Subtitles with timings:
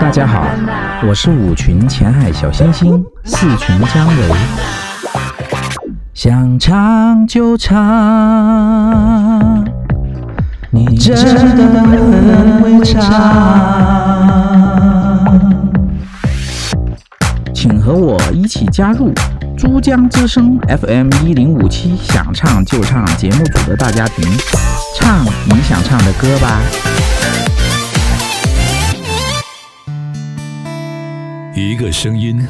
[0.00, 0.46] 大家好，
[1.08, 4.14] 我是五群前海小星星，四群姜维。
[6.14, 7.74] 想唱就唱，
[10.70, 11.16] 你真
[11.56, 13.02] 的很会唱，
[17.52, 19.12] 请和我一起加入
[19.58, 24.24] 珠江之声 FM 一零五七想唱就唱节目组的大家庭，
[24.96, 26.60] 唱你想唱的歌吧。
[31.56, 32.44] 一个声音，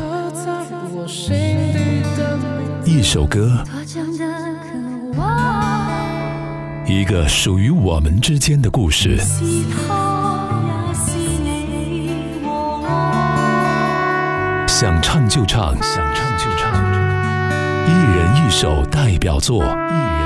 [2.86, 3.62] 一首歌，
[6.86, 9.18] 一个属于我们之间的故事。
[14.66, 16.72] 想唱就唱，想唱就唱，
[17.86, 20.23] 一人一首代表作，一人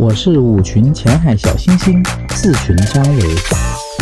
[0.00, 3.22] 我是五群前海小星星，四群张伟。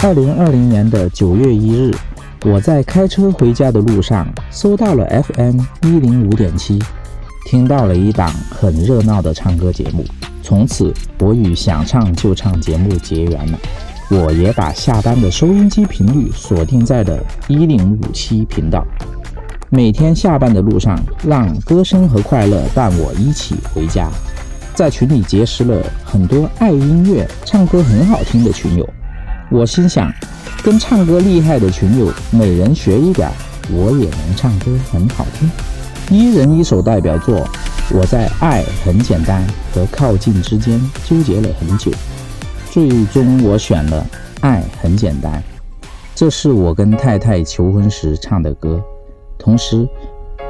[0.00, 1.92] 二零二零年的九月一日，
[2.44, 6.78] 我在开车回家的路上，搜到了 FM 一零五点七，
[7.46, 10.04] 听到了一档很热闹的唱歌节目。
[10.40, 13.58] 从此，我与想唱就唱节目结缘了。
[14.08, 18.86] 我也把下班的收音机频率锁定在了一零五七频道，
[19.68, 24.08] 每天下班的路上，让歌声和快乐伴我一起回家。
[24.78, 28.88] 在群里结识了很多爱音乐、唱歌很好听的群友，
[29.50, 30.08] 我心想，
[30.62, 33.28] 跟唱歌厉害的群友每人学一点，
[33.72, 35.50] 我也能唱歌很好听。
[36.16, 37.44] 一人一首代表作，
[37.90, 41.90] 我在《爱很简单》和《靠近》之间纠结了很久，
[42.70, 44.06] 最终我选了
[44.42, 45.42] 《爱很简单》，
[46.14, 48.80] 这是我跟太太求婚时唱的歌，
[49.40, 49.88] 同时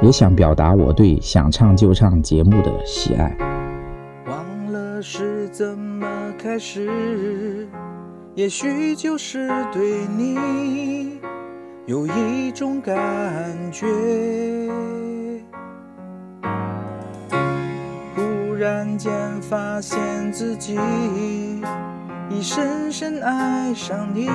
[0.03, 3.35] 也想表达我对《想唱就唱》节目的喜爱。
[5.01, 7.67] 是怎么开始，
[8.35, 11.19] 也许就是对你
[11.85, 12.95] 有一种感
[13.71, 13.87] 觉。
[18.15, 19.11] 忽然间
[19.41, 19.99] 发现
[20.31, 20.77] 自己
[22.29, 24.27] 已深深爱上你，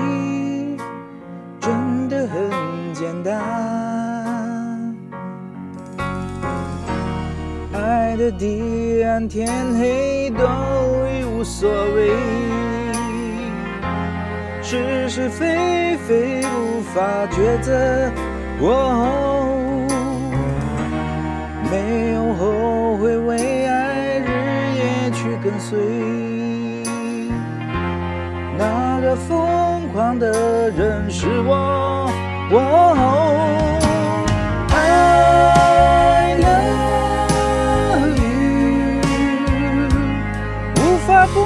[1.60, 2.50] 真的很
[2.94, 3.73] 简单。
[8.32, 9.48] 地暗天
[9.78, 10.44] 黑都
[11.08, 12.10] 已无所谓，
[14.62, 18.10] 是是非非无法抉择。
[18.60, 19.86] 哦，
[21.70, 24.28] 没有后悔，为爱日
[24.76, 25.78] 夜去跟随，
[28.56, 32.10] 那个疯狂的人是我。
[32.52, 33.23] 哦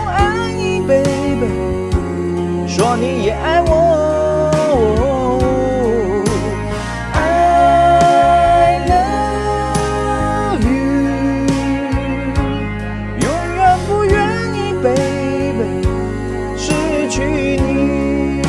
[0.07, 1.47] 爱你，baby，
[2.67, 3.73] 说你也爱我。
[7.15, 11.47] I love you，
[13.23, 13.27] 永
[13.57, 14.17] 远不愿
[14.55, 15.87] 意，baby，
[16.57, 18.43] 失去你。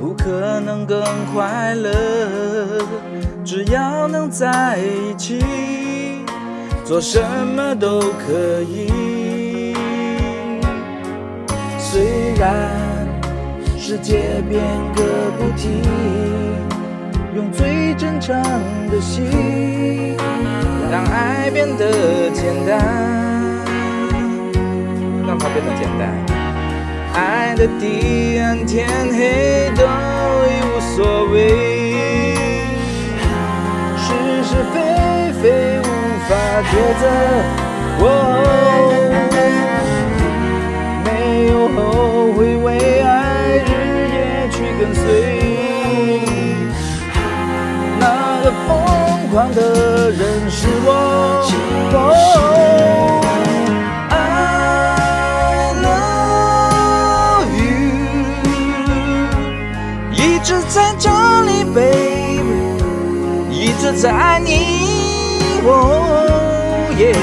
[0.00, 1.90] 不可能更快乐，
[3.44, 5.38] 只要能在一起，
[6.88, 7.20] 做什
[7.54, 9.74] 么都可以。
[11.78, 12.70] 虽然
[13.76, 14.62] 世界变
[14.96, 15.02] 个
[15.36, 15.82] 不停，
[17.36, 18.42] 用最真诚
[18.90, 20.16] 的心，
[20.90, 22.78] 让爱变得简单，
[25.26, 26.08] 让它变得简单。
[27.12, 31.77] 爱的地暗天黑都已无所谓，
[36.62, 36.70] 抉
[37.00, 37.02] 择。
[38.00, 38.04] 哦，
[41.04, 41.08] 没
[41.46, 41.76] 有后
[42.32, 42.66] 悔，为
[43.00, 43.08] 爱
[43.66, 43.68] 日
[44.14, 44.16] 夜
[44.50, 45.00] 去跟随，
[47.98, 48.04] 那
[48.44, 48.68] 个疯
[49.30, 50.88] 狂的人是我。
[51.90, 51.96] 哦
[54.10, 54.12] I
[55.82, 57.72] love you，
[60.12, 61.08] 一直在这
[61.46, 62.40] 里，baby，
[63.50, 64.50] 一直在爱你。
[65.64, 66.37] 哦
[66.98, 67.14] 耶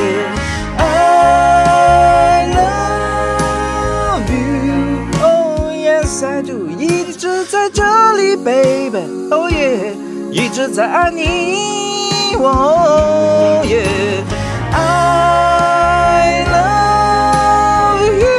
[0.78, 7.84] ，I love you，Oh yes I do，一直在这
[8.14, 9.94] 里，baby, oh yeah，，
[10.32, 12.36] 一直在爱你。
[12.38, 14.24] ，oh yeah。
[14.72, 18.38] I love you，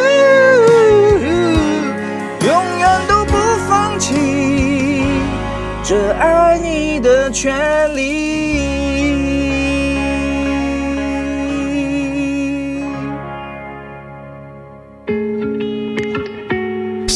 [2.47, 2.49] 永
[2.79, 3.33] 远都不
[3.69, 4.15] 放弃，
[5.85, 6.47] 这爱。
[6.59, 7.86] 你的权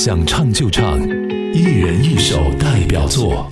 [0.02, 0.98] 想唱就唱，
[1.52, 3.46] 一人一首代表作。